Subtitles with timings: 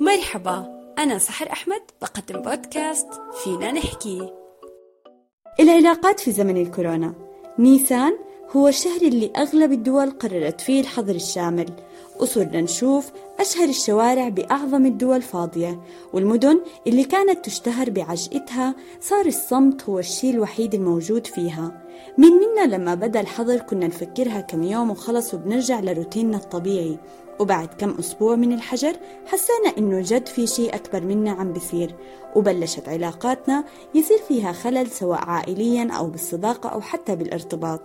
[0.00, 3.08] مرحبا أنا سحر أحمد بقدم بودكاست
[3.44, 4.30] فينا نحكي.
[5.60, 7.14] العلاقات في زمن الكورونا.
[7.58, 8.12] نيسان
[8.56, 11.70] هو الشهر اللي أغلب الدول قررت فيه الحظر الشامل.
[12.20, 15.80] وصرنا نشوف أشهر الشوارع بأعظم الدول فاضية
[16.12, 21.85] والمدن اللي كانت تشتهر بعجقتها صار الصمت هو الشيء الوحيد الموجود فيها.
[22.18, 26.98] مين منا لما بدأ الحظر كنا نفكرها كم يوم وخلص وبنرجع لروتيننا الطبيعي.
[27.40, 28.96] وبعد كم أسبوع من الحجر
[29.26, 31.94] حسينا إنه جد في شيء أكبر منا عم بيصير
[32.36, 33.64] وبلشت علاقاتنا
[33.94, 37.80] يصير فيها خلل سواء عائليا أو بالصداقة أو حتى بالارتباط.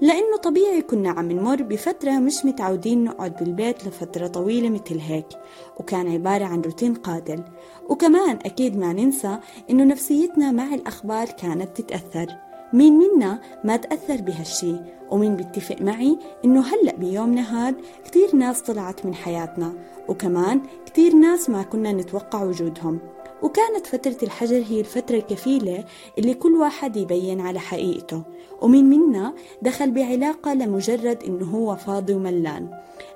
[0.00, 5.28] لأنه طبيعي كنا عم نمر بفترة مش متعودين نقعد بالبيت لفترة طويلة مثل هيك
[5.76, 7.44] وكان عبارة عن روتين قاتل
[7.88, 9.38] وكمان أكيد ما ننسى
[9.70, 12.45] إنه نفسيتنا مع الأخبار كانت تتأثر.
[12.76, 14.76] مين منا ما تأثر بهالشي؟
[15.10, 19.72] ومين بيتفق معي إنه هلأ بيومنا هاد كتير ناس طلعت من حياتنا
[20.08, 22.98] وكمان كتير ناس ما كنا نتوقع وجودهم.
[23.42, 25.84] وكانت فترة الحجر هي الفترة الكفيلة
[26.18, 28.22] اللي كل واحد يبين على حقيقته.
[28.62, 32.68] ومين منا دخل بعلاقة لمجرد إنه هو فاضي وملان.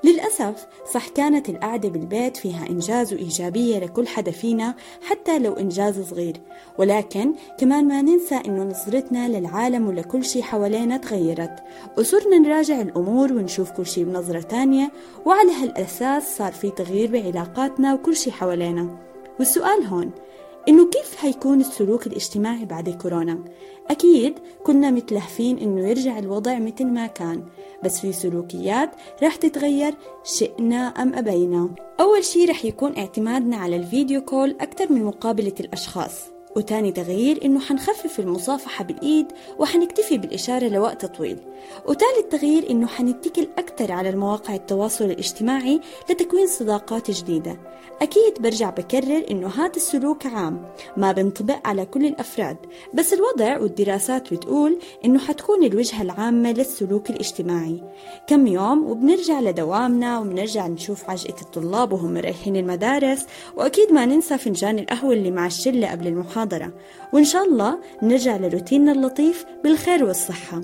[0.05, 6.37] للأسف صح كانت القعدة بالبيت فيها إنجاز وإيجابية لكل حدا فينا حتى لو إنجاز صغير.
[6.78, 11.56] ولكن كمان ما ننسى إنه نظرتنا للعالم ولكل شي حوالينا تغيرت.
[11.98, 14.91] وصرنا نراجع الأمور ونشوف كل شي بنظرة تانية
[15.27, 19.09] وعلى هالأساس صار في تغيير بعلاقاتنا وكل شي حوالينا.
[19.41, 20.10] والسؤال هون
[20.69, 23.44] إنه كيف حيكون السلوك الاجتماعي بعد كورونا؟
[23.91, 27.44] أكيد كنا متلهفين إنه يرجع الوضع مثل ما كان
[27.84, 28.91] بس في سلوكيات
[29.22, 35.05] رح تتغير شئنا أم أبينا أول شي رح يكون اعتمادنا على الفيديو كول أكثر من
[35.05, 39.27] مقابلة الأشخاص وتاني تغيير إنه حنخفف المصافحة بالإيد
[39.59, 41.39] وحنكتفي بالإشارة لوقت طويل.
[41.89, 47.59] وتالت تغيير إنه حنتكل أكثر على المواقع التواصل الاجتماعي لتكوين صداقات جديدة.
[48.03, 52.56] أكيد برجع بكرر إنه هذا السلوك عام ما بنطبق على كل الأفراد.
[52.95, 57.83] بس الوضع والدراسات بتقول إنه حتكون الوجهة العامة للسلوك الاجتماعي.
[58.27, 63.27] كم يوم وبنرجع لدوامنا وبنرجع نشوف عجقة الطلاب وهم رايحين المدارس.
[63.56, 66.06] وأكيد ما ننسى فنجان القهوة اللي مع الشلة قبل
[66.41, 66.73] المحاضرة.
[67.12, 70.61] وإن شاء الله نرجع لروتيننا اللطيف بالخير والصحة.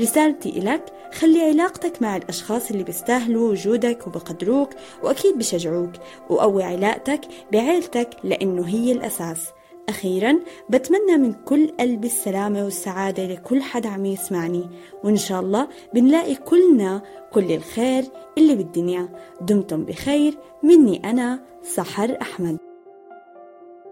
[0.00, 4.70] رسالتي إلك خلي علاقتك مع الأشخاص اللي بيستاهلوا وجودك وبقدروك
[5.02, 5.90] وأكيد بشجعوك
[6.30, 7.20] وقوي علاقتك
[7.52, 9.48] بعيلتك لأنه هي الأساس.
[9.88, 10.40] أخيرا
[10.70, 14.68] بتمنى من كل قلبي السلامة والسعادة لكل حد عم يسمعني.
[15.04, 17.02] وإن شاء الله بنلاقي كلنا
[17.32, 18.04] كل الخير
[18.38, 19.08] اللي بالدنيا.
[19.40, 22.73] دمتم بخير مني أنا سحر أحمد.